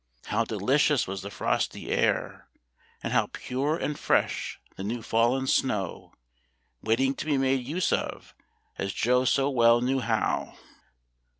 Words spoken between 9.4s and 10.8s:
well knew how!